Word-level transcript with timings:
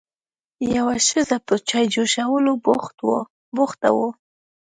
یوه 0.75 0.95
ښځه 1.07 1.37
په 1.47 1.53
چای 1.69 1.85
جوشولو 1.93 2.53
بوخته 3.55 3.89
وه. 3.97 4.09